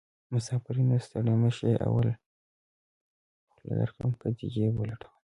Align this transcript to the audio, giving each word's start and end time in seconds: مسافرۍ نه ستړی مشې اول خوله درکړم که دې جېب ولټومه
مسافرۍ 0.33 0.83
نه 0.89 0.97
ستړی 1.05 1.33
مشې 1.43 1.71
اول 1.87 2.07
خوله 3.53 3.73
درکړم 3.79 4.11
که 4.21 4.27
دې 4.37 4.47
جېب 4.53 4.73
ولټومه 4.77 5.19